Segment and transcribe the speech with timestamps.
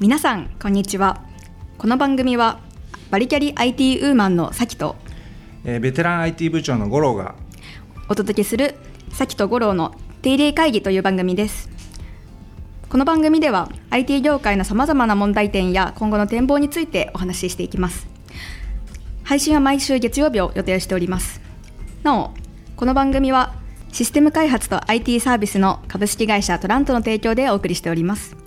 [0.00, 1.20] 皆さんこんにちは。
[1.76, 2.60] この番組は
[3.10, 4.96] バリキャリ IT ウーマンのさきと
[5.62, 7.34] えーベテラン IT 部長の五郎が
[8.08, 8.76] お届けする
[9.12, 11.68] さきと五郎の定例会議という番組です。
[12.88, 18.08] この番組では IT 業界のさまざまな問題点や今後の展望についてお話ししていきます。
[19.22, 21.42] 配信は毎週月曜日を予定しております。
[22.04, 22.30] なお
[22.74, 23.52] この番組は
[23.92, 28.39] システム開発と IT サービスの株式会社トラントの提供でお送りしております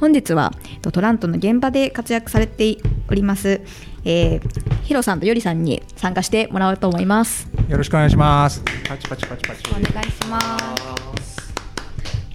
[0.00, 2.76] 本日はえっとトラントの現場で活躍されて
[3.08, 3.60] おります、
[4.04, 7.48] えー、ヒロさんとヨリさんに参加してもらおうと思います。
[7.68, 8.62] よろしくお願いします。
[8.86, 9.62] パチパチパチパチ。
[9.70, 11.54] お願いします。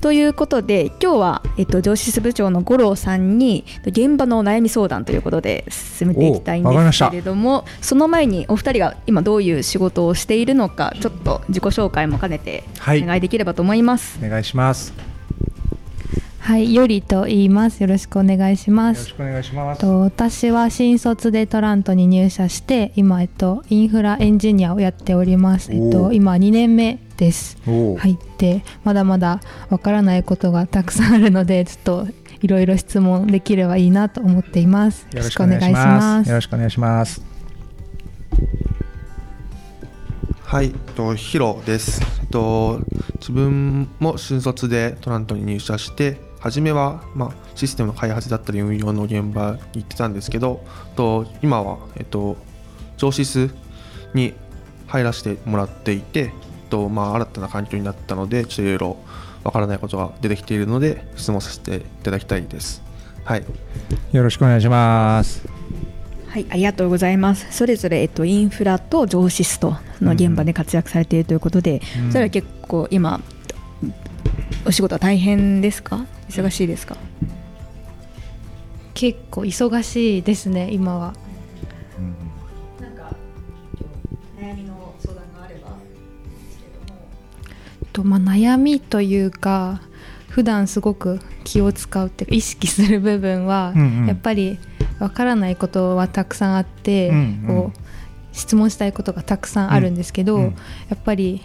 [0.02, 7.10] ということで今日は、えっと、上司部長の五郎さんに現場の悩み相談ということで進めていきたいんですおわかりました。
[7.10, 13.06] けれどもその前にお二人が今どういう仕事をしているのかちょっと自己紹介も兼ねておはい。
[13.06, 14.18] 願いできればと思います。
[14.26, 14.94] お願いします
[16.50, 17.80] はい、よりと言います。
[17.82, 19.14] よろしくお願いしますよろし。
[19.14, 25.72] くお願いしますと私は新卒でトラントに入社して今、えっと、インフラエンジニアをやっております。
[25.72, 27.56] えっおと、ー今2年目です。
[27.68, 32.08] おお、はい、でまだまだわからないことがたくさんあるので ちょっと
[32.42, 35.06] いろいろ質問できればいいなと思っています。
[35.14, 37.22] よろしくお願いしますよろしくお願いします
[40.42, 42.02] はい、とヒロです。
[42.22, 42.80] えっと
[43.20, 50.64] 自分も新卒でトラントに入社して、初めはまあシステムの開発だったり運用の現場に行ってたんですけど、
[50.96, 52.38] と今はえっと
[52.98, 53.52] 上司室
[54.14, 54.34] に
[54.88, 56.32] 入らせてもらっていて、えっ
[56.70, 58.98] とまあ新たな環境になったので、ちょっといろいろ
[59.44, 62.82] わからないことが出てきているので質問させていただきたいです。
[63.24, 63.44] はい。
[64.12, 65.48] よろしくお願いします
[66.30, 67.48] はい、ありがとうございます。
[67.52, 73.20] それぞれ、えっと、インフラと上司ストの現場で活躍されているということで、うんそれは結構今
[74.66, 76.06] お仕事は大変ですか？
[76.30, 76.96] 忙しいですか？
[78.94, 81.14] 結構忙しいですね今は。
[82.80, 83.16] なんか
[84.40, 85.78] 悩みの相談があれば。
[87.94, 89.82] とまあ、悩みというか
[90.28, 94.08] 普段すごく気を使うっていうか意識する部分は、うんうん。
[94.08, 94.60] やっぱり
[95.00, 97.48] わからないことはたくさんあって、うんうん。
[97.48, 97.80] こう
[98.32, 100.52] 質問したいことがたくさんあるんですけど、うんうん。
[100.52, 100.58] や
[100.96, 101.42] っぱり、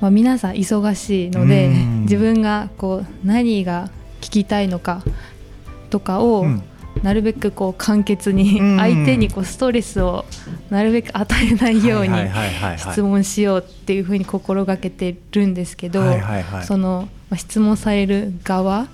[0.00, 2.00] まあ、皆さん忙しいので、うん。
[2.02, 3.88] 自分がこう何が
[4.20, 5.02] 聞きたいのか
[5.90, 6.62] とかを、うん。
[7.02, 10.24] なるべくこう簡潔にうん相手にこうストレスを
[10.70, 12.10] なるべく与えないように
[12.78, 16.64] 質問しようっていうふうに心がけてるんですけど、はいはいはい。
[16.64, 18.86] その、まあ、質問される側っ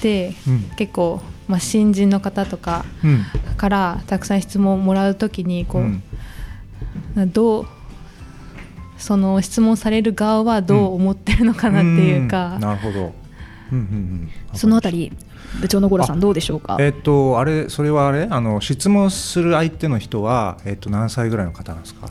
[0.00, 0.60] てうん。
[0.76, 3.24] 結構、まあ、新人の方とかうん。
[3.56, 5.82] からたくさん質問をもらうときにこう、
[7.16, 7.32] うん。
[7.32, 7.66] どう
[8.98, 12.60] その質問される側はどう思ってるのかなっていうか、ん。
[12.60, 12.98] なるほど。
[13.72, 14.58] うんうんうん。
[14.58, 15.12] そのあたり
[15.60, 16.76] 部長の五郎さんどうでしょうか？
[16.80, 18.26] えっとあれそれはあれ？
[18.30, 22.08] あの質問する相手の人はえっと何歳ぐらいの方なんですか？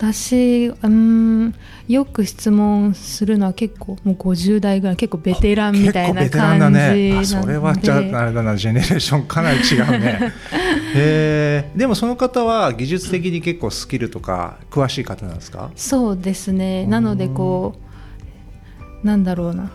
[0.00, 1.54] 私うん
[1.86, 10.32] よく質問するのは結構もう50代ぐらい結構ベテランみたいな感じなねあのでそれはじゃああれだなジェネレーションかなり違うね。
[10.96, 15.70] へえでもその方は技術的に結構スキルとか詳しい方なんですか？
[15.76, 16.86] そうですね。
[16.86, 17.74] なのでこ
[19.02, 19.70] うなんだろうな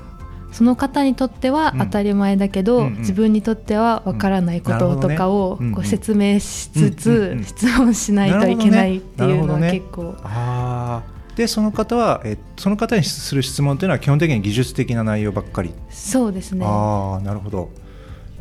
[0.55, 1.79] その方にとってはうん。
[1.79, 2.97] 当たり前だけど、うんうん。
[2.99, 7.43] 自分にとってはわからないこととかをこう説明しつうんうんつうん。
[7.43, 10.15] 質問しないといけないっていうのは結構。
[10.23, 16.65] ああでその方はえその方にする質問というのは基本的に技術的な内容ばっかり、そうですね。
[16.65, 17.69] ああなるほど。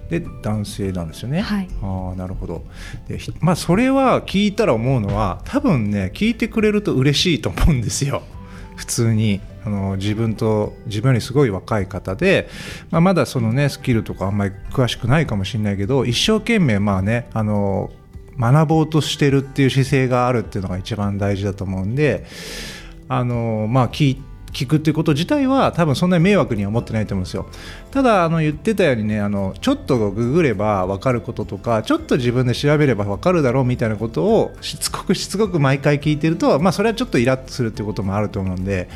[0.09, 1.41] で男性なんですよね。
[1.41, 1.69] はい。
[1.83, 2.63] ああなるほど。
[3.09, 8.23] でひまあそれは聞いたら思うのは多分ね聞いてくれると嬉しいと思うんですよ。
[8.77, 12.49] 普通にあの自分と自分よりすごい若い方で、
[12.91, 17.91] まあ、まだそのねスキルとかあんまり詳しくないかもしれないけど一生懸命まあねあの
[18.39, 22.27] 学ぼうとしてるっていう姿勢があるっていうのが一番大事だと思うんで
[23.09, 24.23] あのまあ聞い
[24.55, 27.47] 聞くっていうこと自体は多分そんなに迷惑には思ってないと思うんですよ。
[27.91, 38.89] ただあの言ってたようにねあのちょっとググれば分かることとかちょっと自分で調べれば分かるだろうみたいなことをしつこくしつこく毎回聞いてると、まあ、それはちょっとイラッとするっていうこともあると思うんで、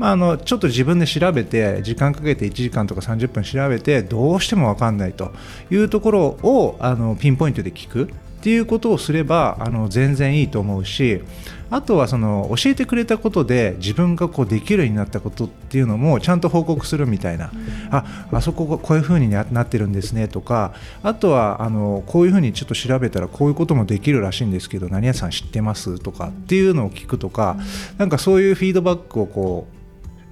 [0.00, 5.30] まあ、あのちょっと自分で調べて時間かけて1時間とか30分調べてどうしても分かんないと
[5.70, 11.20] いうところをあのピンポイントで聞くっていうことをすればあの全然いいと思うし
[11.68, 17.52] あとはその教えてくれたことで自分がこうできるようになったことっていうのもちゃんと報告するみたいな、
[17.90, 27.58] ああそこがこういうふうにななってるんですねとかあとはあのこういうふうにちょっと調べたらこういうこともできるらしいんですけど何屋さん知ってますとかっていうのを聞くとか、
[27.98, 29.79] なんかそういうフィードバックをこう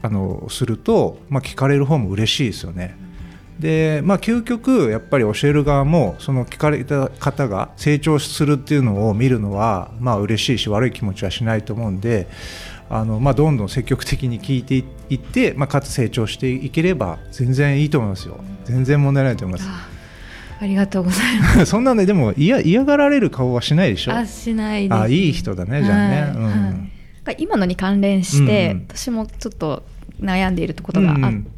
[0.03, 2.97] あのすると、まあ、聞かれる方も嬉しいですよね。
[3.59, 12.29] でまあ究極やっぱり教える側もその聞かれた方が成長するっていうのを見るのはまあ嬉しいし悪い気持ちはしないと思うんで
[12.89, 14.77] あの、まあ、どんどん積極的に聞いて
[15.11, 19.71] いって、まあ、かつ成長していければ全然いいと思いますよ全然問題ないと思います。
[20.61, 21.67] ありがとうございます。
[21.67, 24.13] そんなねでも嫌嫌がられる顔はしないでしょ？
[24.13, 26.21] あしないあいい人だねじゃあね。
[26.23, 26.91] はいうんはい、
[27.33, 29.83] 今のに関連して、うん、私もちょっと
[30.21, 31.27] 悩んでいるところがあって。
[31.27, 31.49] うんうん。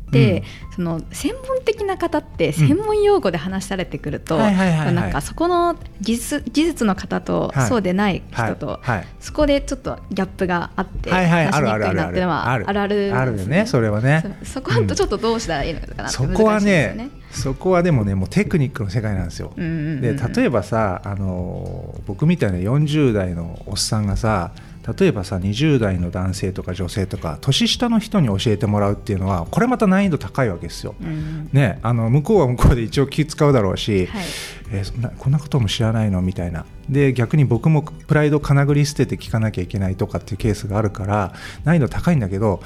[0.74, 8.80] その専門的な方って専門用語で話されてくると、なんかそこの技術技術の方とそうでない人と、
[9.20, 14.36] そこでちょっとギャップがあって話しにくいなっていうのはあるあるあるよねそれはね。
[14.42, 19.52] そこはちょっとどうしたらいいのかなそこはねそこはでもねもうテクニックの世界なんですよ。
[19.56, 24.52] で例えばさあの僕みたいな40代のおっさんがさ
[24.98, 30.94] 例えばさ20代の男性とか女性とか年下の人に教えてもらうっていうのはこれまた難易度高いわけですよ。
[31.00, 34.24] うん、ね、あの向こうは向こうで一応気使うだろうし、はい、
[34.72, 36.22] えー、そんなこんなことも知らないの？
[36.22, 36.64] みたいな。
[36.88, 41.34] で逆に僕もプライドかなぐり捨てて聞かなきゃいけないとかっていうケースがあるから
[41.64, 42.60] 難易度高いんだけど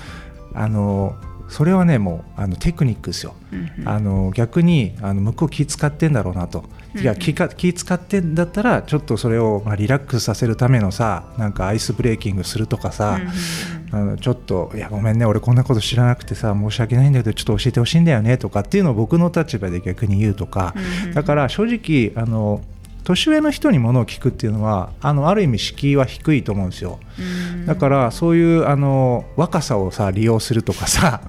[0.54, 1.14] あの
[1.48, 20.74] それはねもうあのテクニックですよ、うんあの逆にあの向こう気使ってんだろうなと、うんいや気か気使ってんだったらちょっとそれをまあリラックスさせるためのさなんかアイスブレーキングするとかさ、うんあのちょっといやごめんね俺こんなこと知らなくてさ申し訳ないんだけどちょっと教えてほしいんだよねとかっていうのを僕の立場で逆に言うとか、
[21.04, 22.60] うんだから正直あの
[23.04, 26.98] 年上の人にものを聞くっていうのはあのある意味敷居は低いと思うんですよ。
[27.66, 31.20] だからそういうあの若さをさ利用するとかさ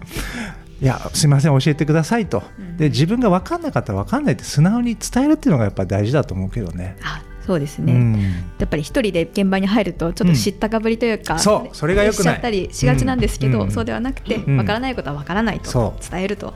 [0.81, 2.43] いやすみません教えてくださいと、
[2.77, 6.97] で自分が分かんなかったら分かんないって素直に伝えるっていうのがやっぱり大事だと思うけどね。
[7.01, 8.21] あそうですね、うん、
[8.57, 16.55] やっぱり一人で現場に入るとちょっと知ったかぶりというか、うん、そうそれがよくしちゃったりしがちなんですけど、うん、そうではなくてわ、からないことはわからないと伝えると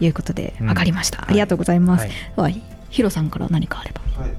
[0.00, 4.00] いうことで分かりました、ありがとうございます、はい、ヒロさんから何かあれば。
[4.22, 4.30] はい。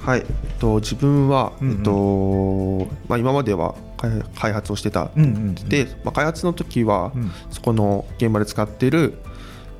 [0.00, 0.26] はい、えっ
[0.58, 9.18] と、自分は、うんうん、えっとまあ、今までは開発をしてた、うんうんうん、で、まあ、開発の時は、うん、そこの現場で使っている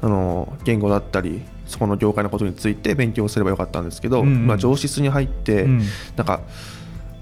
[0.00, 5.82] あの言語だったりそこの業界のことについて勉強すればよかったんですけど、うんうん、まあ、上質に入って、うん、
[6.16, 6.40] なんか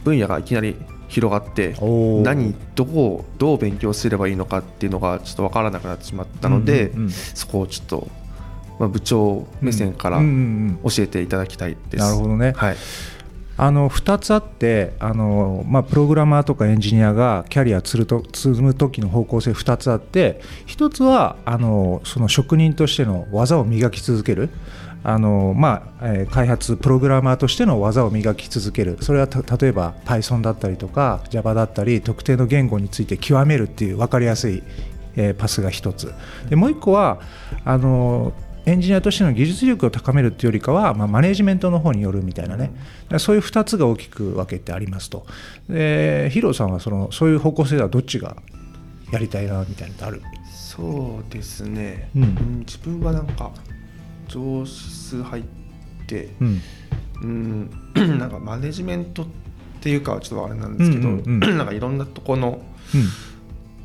[0.05, 0.77] 分野がいきなり
[1.09, 1.75] 広がって
[2.23, 8.09] 何どこをどう勉強すればいいのかっていうのがちょっと分からなくなってしまったので、うんうんうん、そこをちょっと
[8.79, 10.25] まあ、部長目線から教
[11.05, 12.05] えていただきたいです。
[12.05, 12.77] なるほどね、はい
[13.59, 24.51] あの2つあってあの、まあ、プログラマーとかエンジニアがキャリア積と積む時の方向性2つあって1つはあのその職人としての技を磨き続ける。
[25.09, 28.99] あの、まあえー、開発プログラマーとしての技を磨き続ける。
[29.03, 29.29] それは
[29.61, 34.65] 例えば Python だったりとか Java だったり特定の言語について極めるっていう分かりやすい、
[35.15, 36.13] え、パスが1つ。
[36.51, 37.21] でもう1個は
[37.65, 38.33] あの
[38.67, 42.73] エンジニアとしての技術力を高めるっていうよりかは、まあ、マネジメントの方によるみたいなね、
[43.19, 45.25] そういう2つが大きく分けてありますと。
[45.69, 48.37] でヒロさんはそのそういう方向性ではどっちが
[49.13, 50.23] やりたいなみたいなのある？
[50.53, 53.53] そうですね、うん、自分はなんか
[54.27, 55.45] 上質入っ
[56.07, 56.63] て、うん、
[57.23, 57.71] うん
[58.19, 59.27] なんかマネジメントっ
[59.81, 62.61] ていうかはちょっとあれなんですけど、うんうんうん、 なんかいろんなとこの、
[62.95, 63.01] うん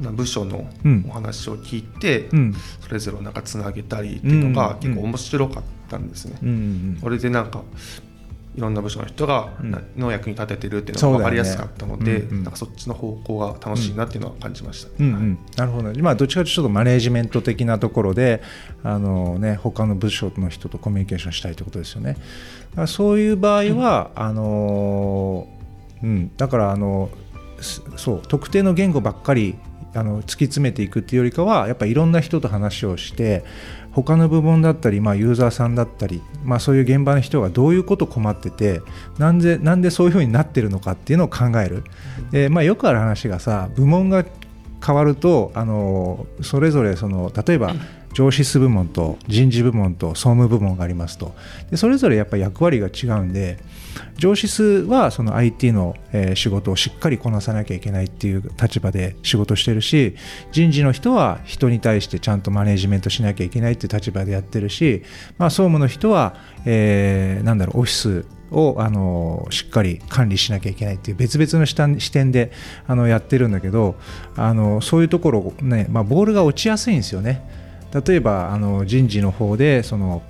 [0.01, 0.67] な部署の
[1.07, 6.37] お話を聞いて、うん、それぞれなんかつなげたりっていうのが結構面白かったんですね。
[6.41, 6.49] うん。
[6.49, 7.63] うん、これでなんか
[8.55, 9.53] いろんな部署の人が
[9.95, 18.41] の役に立ててるっていうのが分かりやすかったので、ねうんうん、なんかそっちの方向が楽しいなっていうのは感じました、うんうん、なるほど、まあ、どっちかというとちょっとマネジメント的なところで
[18.83, 22.17] あの、ね、他の部署の人とコミュニケーションしたいということですよね。
[22.87, 25.47] そういう場合は、あの
[26.03, 27.09] うん、だからあの
[27.61, 29.55] そう特定の言語ばっかり
[29.93, 33.43] あの突き詰めていくっていうよりかはやっぱいろんな人と話をして
[33.91, 38.81] 他の部門だったり、まあ、ユーザーさんだったり、まあ、そういう現場の人がどういうこと困ってて
[39.17, 41.83] なんでなんでそういうふうになってるのかっていうのを考える。
[42.31, 44.25] で、まあ、よくある話がさ部門が
[44.85, 47.73] 変わるとあのそれぞれその例えば
[48.13, 51.33] 上司部門と人事部門と総務部門がありますと
[51.69, 53.57] でそれぞれやっぱ役割が違うんで
[54.17, 55.95] 上司数はその IT の、
[56.35, 60.15] 仕事をしっかりこなさなきゃいけないっていう立場で仕事してるし
[60.51, 65.03] 人事の人は人に対してちゃんとマネジメントしなきゃいけないっていう立場でやってるし、
[65.37, 72.51] まあ、総務の人は、えー、なんだろうオフィスをあのしっかり管理しなきゃいけないっていう別々の視点で
[72.85, 73.95] あのやってるんだけど
[74.35, 77.60] あのそういうところね、まあ、ボールが落ちやすいんですよね。
[77.93, 80.21] 例えばあの人事の方でその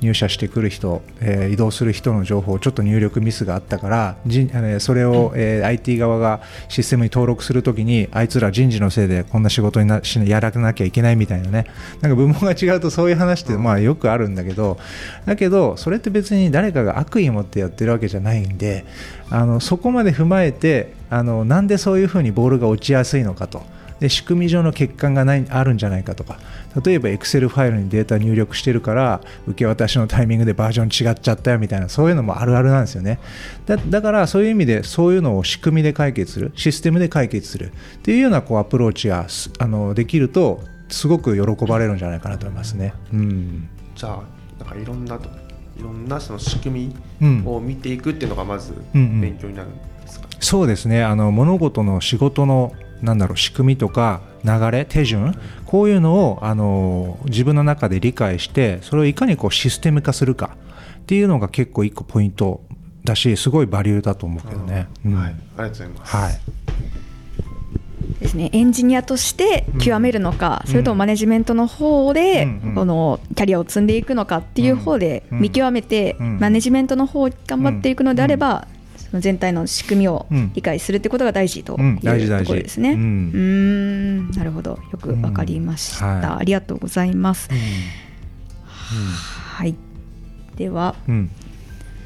[0.00, 11.66] 入社してくる人、えー移動する人の情報ちょっと入力ミスがあったから人あのそれを、えー IT 側がシステムに登録するときにあいつら人事のせいでこんな仕事になしやらなきゃいけないみたいなね。
[12.00, 14.78] なんか部門が違うとそういう話ってまあよくあるんだけど
[15.24, 18.84] だけどそれって別に誰かが悪意を持ってやってるわけじゃないんで
[19.30, 23.62] あのそこまで踏まえてあのなんでそういうふうにボールが落ちやすいのかと。
[24.00, 26.38] で仕組み上の欠陥がないあるんじゃないかとか。
[26.84, 33.20] 例えば Excel ファイルにデータ入力してるから受け渡しのタイミングでバージョン違っちゃったよみたいなそういうのもあるあるなんですよね。
[33.66, 42.92] だだからそういう意味でそういうのを仕組みで解決するシステムで解決するっていうようなこうアプローチがすあのできるとすごく喜ばれるんじゃないかなと思いますね。
[43.12, 43.68] うん。
[43.94, 44.22] じゃあ
[44.58, 45.28] なんかいろんなと
[45.78, 47.42] いろんなその仕組うん。
[47.42, 49.20] みを見ていくっていうのがまずうんうん。
[49.20, 49.72] 勉強になるん
[50.02, 51.04] ですか、そうですね。
[51.04, 52.72] あの物事の仕事の
[53.02, 55.34] なんだろう仕組みとか流れ手順
[55.66, 60.56] こういうのをあの自分の中で理解してそれをいかにこうシステム化するか
[60.98, 62.62] っていうのが結構一個ポイント
[63.04, 64.88] だしすごいバリューだと思うけどね。
[65.04, 65.14] うん。
[65.14, 66.16] はい、ありがとうございます。
[66.16, 66.40] はい。
[68.20, 68.50] ですね。
[68.52, 70.70] エンジニアとして極めるのか、うん。
[70.70, 72.74] それともマネジメントの方で、うんうん。
[72.74, 75.40] このキャリアを積んでいくのかっていう方でうん。
[75.40, 76.38] 見極めて、うん。
[76.40, 78.66] マネジメントの方を頑張っていくのであれば、
[79.20, 82.00] 全体の仕組みをうん理解するってことが大事という
[82.38, 82.90] ところですね。
[82.90, 87.48] ううんーんなるほどよくわかりました、うんはいありがとうございます。
[87.50, 87.54] う
[89.56, 89.74] はい
[90.56, 90.94] では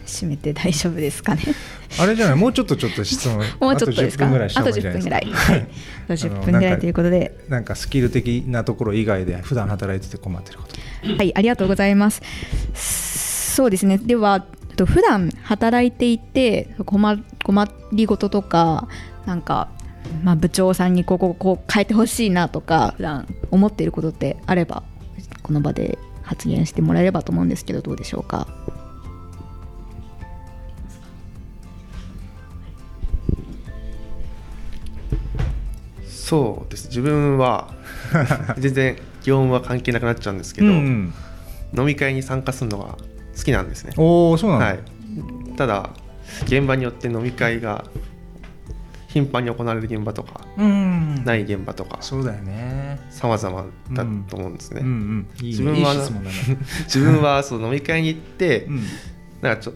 [0.06, 1.42] 締めて大丈夫ですかね。
[1.98, 2.36] あれじゃない？
[2.36, 4.26] もうちょっとちょっと質問 もうちょっとですか？
[4.26, 5.60] あと10分ぐらいしたあと方がいいんじゃない10ですか分ぐらい。
[5.60, 5.66] は い
[6.04, 7.38] あと10分ぐらいということで。
[7.48, 10.76] なんかスキル的なところ以外で普段働いてて困ってること
[11.16, 12.22] はい、ありがとうございます。
[13.54, 13.98] そうですね。
[13.98, 14.44] では、
[14.78, 18.88] と普段働いていて困困りごととか、
[19.26, 19.68] なんか、
[20.23, 24.85] まあ、部長さんにこうこうこう変えてほしいなとか、普段思っていることってあれば、
[25.42, 28.47] この場で発言してもらえればと思うんですけど、どうでしょうか？
[36.06, 37.73] そうです自分は
[38.58, 41.14] 全然業務は関係なくなっちゃうんですけど、うん
[41.76, 42.97] 飲み会に参加するのが
[43.38, 43.92] 好きなんですね。
[43.97, 44.80] おおそうなの、はい、
[45.57, 45.90] ただ
[46.45, 47.85] 現場によって飲み会が
[49.09, 51.25] 頻繁に行われる現場とかうん。
[51.25, 53.00] ない現場とかそうだよね。
[53.11, 54.80] 様々だと思うんですね。
[54.83, 54.87] うん。
[54.87, 55.62] うんいいね。
[55.62, 55.95] 自分は
[56.85, 58.83] 自分はその飲み会に行って、うん。
[59.40, 59.73] なんかちょ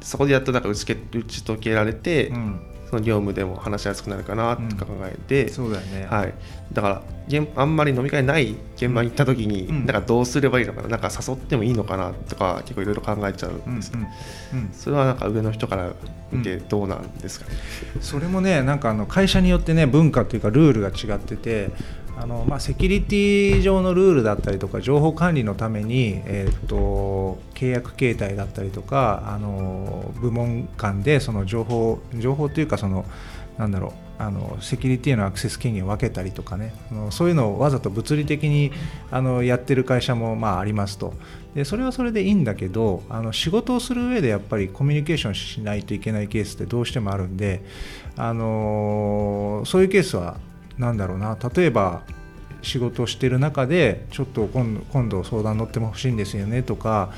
[0.00, 6.06] そこでやっとなんか打ちけ打ち解けられて、うんその業務でも話しやすくなるかなとか考えて、そうだよね。
[6.08, 6.34] はい、
[6.72, 9.86] だから現あんまり飲み会ない現場に行った時に、うん。
[9.86, 15.92] なんかどうすればいいのかななんか誘ってもいいのかなとか結構いろいろ考えちゃううんんです、うんうんそれはなんか上の人から
[16.30, 17.56] 見てどうなんですかね、
[18.00, 21.70] それもねなんかあの会社によってね文化というかルールが違ってて
[22.16, 33.04] あの、まあ、セキュリティ上のルールだったりとか情報管理のために、えー、と契約形態だったりとかあの部門間でその情報情報というかその
[33.58, 36.74] なんだろうあのセキュリティのアクセス権限を分けたりとかね。
[36.90, 38.72] あのそういうのをわざと物理的に
[39.10, 41.12] あのやってる会社もまあありますと。
[41.54, 47.62] でそれはそれでいいんだけどあの仕事をする上でやっぱりコミュニケーションしないといけないケースってどうしてもあるんで、
[48.16, 50.38] あのそういうケースは
[50.78, 51.36] なんだろうな。
[51.54, 52.02] 例えば
[52.62, 57.12] 仕事をしている中でちょっと今度今度相談乗っても欲しいんですよねとか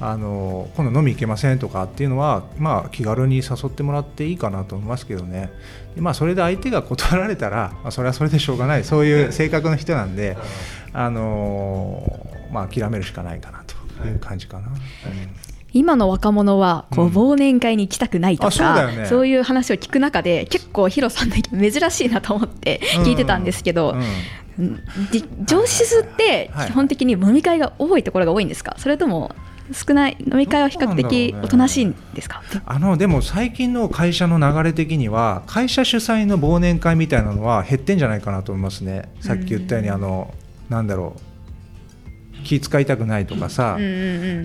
[0.00, 5.50] あの今度飲み行けませんとかっていうのは、まあ、気軽に誘ってもらっていいかなと思いますけどね。
[5.96, 8.84] で、まあ、それで相手が断られたら、まあ、それはそれでしょうがない。
[8.84, 10.36] そういう性格の人なんで、
[10.92, 14.68] あのまあ、諦めるしかないかなという感じかな。
[14.68, 19.06] うん今の若者はこううん忘年会に行きたくないとか、うだよね。
[19.06, 23.94] そういう話を聞く中で結構ヒロさんの意見珍しいなと思って聞いてたんですけど、
[24.58, 24.80] うん。
[25.44, 26.66] 上司ってはい。
[26.68, 28.74] 基本的に飲み会が多いところが多いんですか？
[28.78, 29.34] それとも
[29.72, 32.42] 少ない飲み会は比較的おとなしいんですか？
[32.66, 39.08] あのでも最近の会社の流れ的には会社主催の忘年会みたいなのは減ってんじゃないかなと思いますね。
[39.20, 40.34] さっき言ったようにあの
[40.68, 41.20] なんだろう
[42.42, 43.94] 気使いたくないとかさ、うんうんう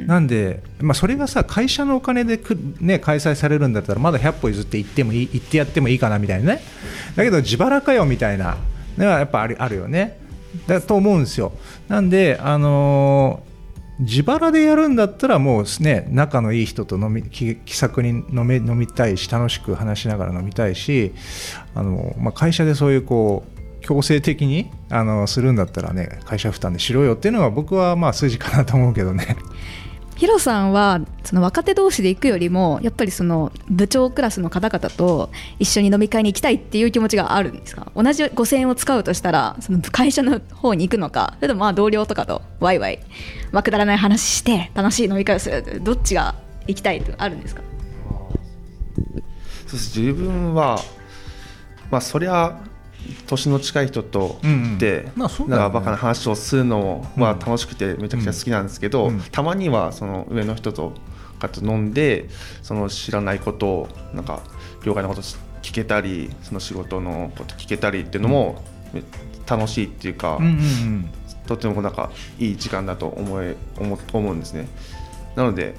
[0.03, 0.07] ん。
[0.07, 6.61] なんで、まあ、それがさ会社のお金でく、ね、開催されるんだったらまだ100歩譲って行ってもいい行ってやってもいいかなみたいなね。
[7.15, 8.57] だけど自腹かよみたいな
[8.97, 10.19] のはやっぱあるあるよね。
[10.67, 11.51] だと思うんですよ。
[11.87, 13.47] なんであのー
[13.99, 21.13] 自腹でやるんだったらもうね仲のいい人と飲み気気さくに飲め飲みたいし楽しく話しながら飲みたいし
[21.73, 23.56] あの、まあ、会社でそういうこう
[23.87, 29.37] 強制的にあのするんだったらね会社負担でしろよっていうのが僕はまあ筋かなと思うけどね。
[30.17, 35.29] ヒロさんはその若手同士で行くよりもやっぱりその部長クラスの方々と
[35.59, 37.91] 一緒に飲み会に行きたいっていう気持ちがあるんですか？
[37.95, 42.99] 同じ5000円を使うとしたらその会社の方に行くのかそれともまあ同僚とかとワイワイ、
[43.51, 46.33] まあ、くだらない話して楽しい飲み会をするどっちが
[46.65, 47.61] 行きたいってあるんですか？
[49.67, 49.99] そうです。
[49.99, 50.79] 自分は
[51.91, 52.59] まあそりゃ
[53.27, 54.75] 年の近い人とうんうん。
[54.75, 55.11] うだよね。
[55.15, 59.21] なんかバカな話をするのも、まあ、楽しくてめちゃくちゃ好きなんですけど、うん。
[59.31, 60.93] たまにはその上の人と
[61.39, 62.29] かと飲んで
[62.61, 64.41] その知らないことをなんか
[64.83, 65.21] 業界のこと
[65.61, 69.03] 聞けたりその仕事のこと聞けたりっていうのもめ
[69.47, 71.09] 楽しいっていうか、うんうんうん。
[71.47, 74.67] とてもなんかいい時間だと思え思思うんですね。
[75.35, 75.75] なので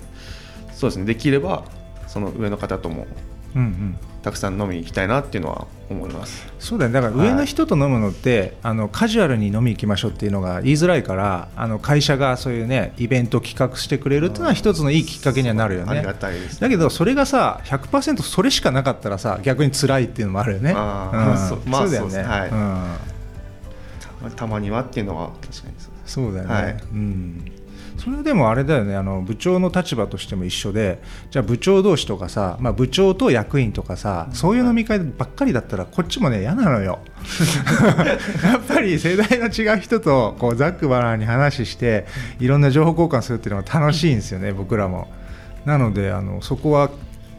[0.73, 1.05] そうですね。
[1.05, 1.65] できれば
[2.07, 3.07] その上の方とも
[3.55, 6.47] うんうんたくさん飲みに行きたいなっていうのは思います。
[6.59, 7.01] そうだよね。
[7.01, 15.91] だから上の人と飲むのって、あのカジュアルに飲み行きましょうっていうのが言いづらいからあの会社がそういうねイベントを企画してくれるっていうのは一つのいいきっかけにはなるよね。
[15.91, 20.75] ありがたいです、だけどそれがさ100%それしかなかったらさ逆に辛いっていうのもあるよね。
[20.77, 21.71] あーうん。
[21.71, 22.51] まあそうだよね、はい。
[22.51, 24.31] うん。
[24.31, 25.93] たたまにはっていうのは確かにそう。
[26.05, 26.73] そうだよね、はい。
[26.93, 27.53] うん
[27.99, 31.01] それでもあれだよねあの部長の立場としても一緒で
[31.31, 37.01] じゃあ部長同士とかさ、まあ、部長と役員とかさそういう飲み会ばっかりだったらこっちもね嫌なのよ。
[38.45, 42.07] やっぱり世代の違う人とこうざっくばらんに話して
[42.39, 45.09] いろんな情報交換するっていうのが楽しいんですよね僕らも。
[45.65, 46.91] なのであのそこは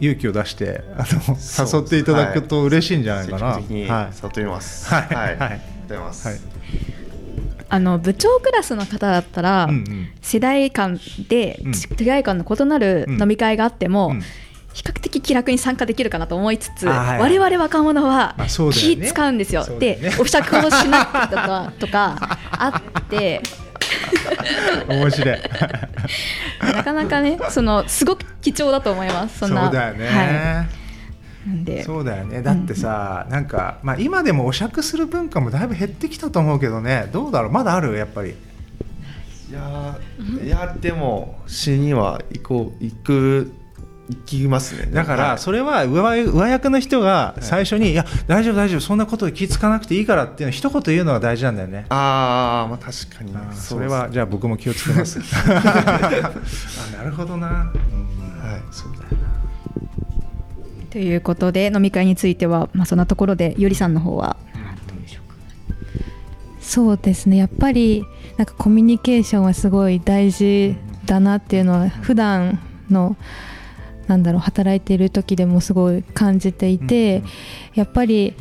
[0.02, 4.38] 勇気を出してあの誘っていただくと嬉しいんじゃないかな、積極的にはい。
[4.38, 4.94] 誘います。
[4.94, 5.04] はい。
[5.04, 5.16] はい。
[5.16, 5.36] はい。
[5.36, 6.28] ありがとうございます。
[6.28, 6.99] はい
[7.70, 10.10] あの部長クラスの方だったら、うんうん。
[10.22, 11.74] 世代間でうん。
[11.74, 14.22] 世代間の異なる飲み会があっても、うん。
[14.74, 17.40] 比較的気楽に参加できるかなと思いつつ、あはいはい。
[17.40, 18.36] 我々若者は
[18.72, 19.08] 気ね。
[19.08, 19.64] 使うんですよ。
[19.64, 20.10] そうだよね。
[20.10, 23.42] でお酌をしなくとか とかあって。
[24.88, 25.38] 面白い。
[26.74, 29.40] なかなかねそのすごく貴重だと思います。
[29.40, 29.66] そんな。
[29.66, 30.79] そうだよね、はい、
[31.86, 32.42] そうだよね。
[32.42, 37.10] だってさ、なんか、まあ、今でもお酌する文化もだいぶ減ってきたと思うけどね。
[37.12, 37.52] どうだろう？
[37.52, 37.96] まだある？
[37.96, 38.32] やっぱり。
[38.32, 38.34] い
[39.52, 43.52] やーいやでも死には行こう行く
[44.10, 44.92] 行きますね。
[44.92, 45.40] だから、はい。
[45.40, 51.86] それは上上役の人が最初に、い、や大丈夫大丈夫そんなことで気付かなくていいからっていうのを一言言うのが大事なんだよね。
[51.90, 55.20] ああまあ確かにあーうそれはじゃあ僕も気をつけます。
[55.50, 56.32] あ
[56.96, 58.40] なるほどな、うん。
[58.40, 59.29] はいそうだよ
[60.90, 64.38] ということで飲み会については、まあ、そんなところでゆりさんの方は。
[66.60, 67.38] そうですね。
[67.38, 68.06] やっぱり
[68.38, 70.76] なんかコミュニケーションはすごい大事
[71.06, 73.18] だなっていうのは普段の
[74.08, 77.24] なんだろう働いている時でもすごい感じていて、
[77.74, 78.36] やっぱり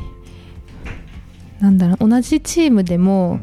[1.61, 3.41] なんだろう同じチームでも、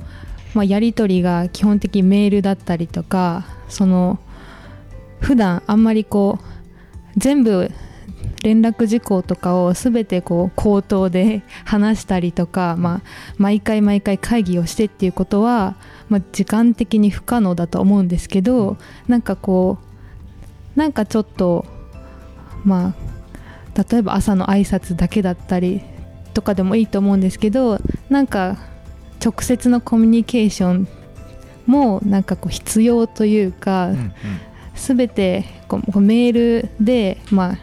[0.53, 4.19] まあ、やり取りが基本的にメールだったりとかその
[5.19, 6.45] 普段あんまりこう
[7.17, 7.71] 全部
[8.45, 13.01] 連絡事項とかを全てこう口頭で話したりとか、まあ、
[13.37, 15.75] 毎回毎回会議をしてっていうことは、
[16.09, 18.77] まあ、時間的に不可能だと思うんですけど
[19.07, 19.79] なんかこ
[20.75, 21.65] うなんかちょっと
[22.63, 22.93] ま
[23.75, 25.81] あ例えば朝の挨拶だけだったり
[26.35, 27.79] とかでもいいと思うんですけど
[28.09, 28.57] なんか
[29.25, 30.87] 直接のコミュニケーション
[31.65, 34.13] もなんかこう必要というか、うんうん。
[34.75, 37.57] 全てこうメールで、まあ、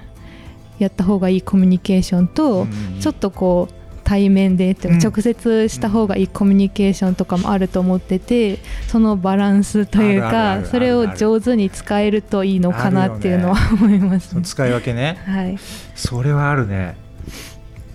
[0.82, 2.66] やった方がいいコミュニケーションと、
[3.00, 14.36] ちょっとこう対面でって直接した方がいいコミュニケーションとかもあると思っててそのバランスというかそれを上手に使えるといいのかなっていうのは思います。
[14.36, 14.42] ね。
[14.42, 15.18] 使い分けね。
[15.24, 15.56] はい、
[15.94, 16.96] それはあるね。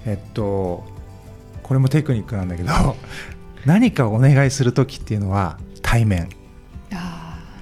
[0.06, 0.86] えっと
[1.62, 2.72] これもテクニックなんだけど
[3.66, 6.30] 何かをお願いする時っていうのは対面。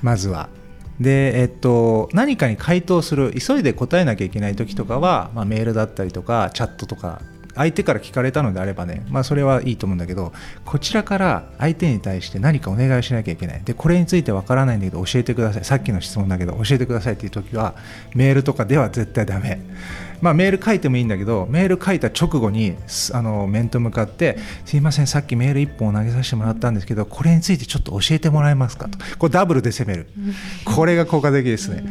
[0.02, 0.50] まずは
[1.00, 7.22] でえっと何かに回答する急いで答えなきゃいけない時とかは、まあ、メールだったりとかチャットとか
[7.56, 10.34] 相手から聞かれたのであればね、まあ、それはいいと思うんだけど
[10.66, 13.62] こちらから相手に対して何かお願いしなきゃいけない。
[13.64, 15.64] でこれについてわからないんだけど教えてください。
[15.64, 17.76] さっきの質問だけど教えてくださいっていう時は
[18.14, 19.62] メールとかでは絶対ダメ、
[20.22, 28.98] まあ、メール書いてもいいんだけどメール書いた直後にすあの面と向かってすいませんさっきメール1本投げさせてもらったんですけどこれについてちょっと教えてもらえますかと。
[29.18, 30.08] これダブルで攻める。
[30.64, 31.84] これが効果的ですね。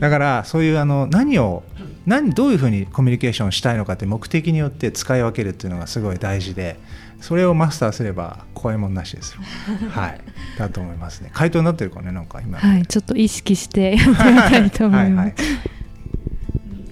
[0.00, 1.62] だからそういうあの何を
[2.06, 6.76] 何どういうふうにコミュニケーションしたいのかって目的によって使い分けるっていうのがすごい大事で
[7.20, 9.40] それをマスターすれば怖いもんなしですよ。
[9.90, 10.20] はい。
[10.58, 11.30] だと思いますね。
[11.32, 12.58] 回答になってるかねなんか今。
[12.58, 15.16] はい、ちょっと意識してやってみたいと思います。
[15.16, 15.34] はいはい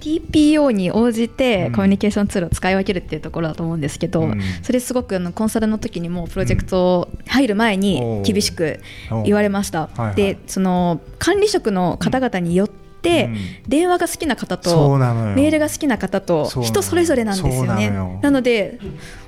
[0.01, 1.71] TPO に応じてうん。
[1.73, 4.41] コミュニケーションツールを使い分けるっていうところだと思うんですけど、うん。
[4.63, 8.79] それすごくあのコンサルの時にもプロジェクト入る前に厳しく
[9.23, 9.81] 言われました。
[9.81, 10.15] はいはい。
[10.15, 13.37] でその管理職の方々によって、うん。
[13.67, 17.89] 電話が好きな方とメールが好きな方と人それぞれなんですよね。
[18.21, 18.79] なので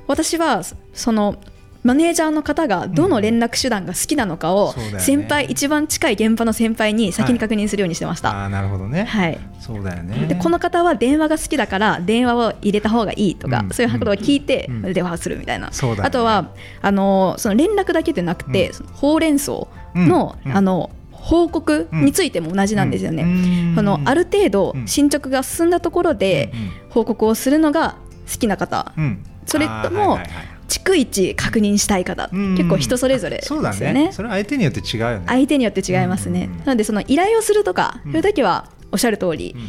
[0.07, 1.37] 私はその
[1.83, 4.99] マネージャーの方がどの連絡手段が好きなのかをそうだよね。
[5.01, 8.31] 先輩、一番近い現場の先輩に先に確認するようにしてました。
[8.31, 9.37] ああなるほどね、はい。
[9.59, 10.27] そうだよね。
[10.27, 13.69] でこの方は電話が好きだから電話を入れた方がいいとか、うん。
[13.71, 14.93] そういうことを聞いてうん。
[14.93, 16.07] 電話をするみたいな、そうだよね。
[16.07, 18.73] あとはあのその連絡だけでなくて、うん。
[18.73, 20.51] そのほうれん草の,、うん。
[20.55, 23.23] あの報告についても同じなんですよね。
[23.23, 23.73] うん。
[23.75, 24.87] そのある程度うん。
[24.87, 26.53] 進捗が進んだところで
[26.89, 27.97] 報告をするのが
[28.31, 29.03] 好きな方、うん。
[29.03, 33.93] うんそれともはいはいはい逐一確認したい方、うん結構人それぞれですよそうだね。
[33.93, 34.11] ね。
[34.11, 35.23] それは相手によって違うよね。
[35.27, 36.49] 相手によって違いますね。
[36.51, 38.11] うんなのでその依頼をするとか、うん。
[38.11, 39.61] そういう時はおっしゃる通り、うん。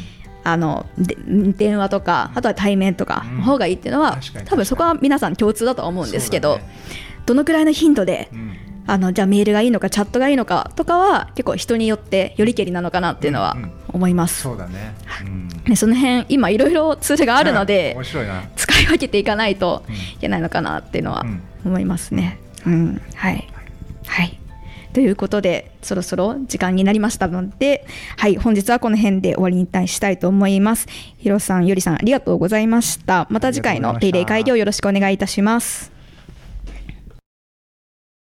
[0.45, 1.17] あので
[1.57, 3.39] 電話とかあとは対面とかうん。
[3.39, 6.61] の方がいいっていうのは、多分そこは皆さん共通だとは思うんですけど、
[7.27, 8.57] どのくらいの頻度でうん。
[8.87, 13.57] あのじゃあメールがいいのかチャットがいいのかとかは結構人によってよりけりなのかなっていうのは
[13.89, 14.43] 思います。
[14.43, 15.49] そうだね、うん。
[15.49, 18.43] でその辺今いろいろツールがあるので面白いな
[18.75, 22.39] 使い分けていかないとうんいけないのかなっていうのはうん思いますね。
[22.67, 23.49] うん、はい、
[24.07, 24.39] はい。
[24.93, 30.87] ということでそろそろ時間になりましたので、はい、本日はこの辺で終わりにしたいと思います。
[31.19, 33.27] ヒロさん、ゆりさんありがとうございました。
[33.31, 35.94] また次回の定例会議をよろしくお願いいたします。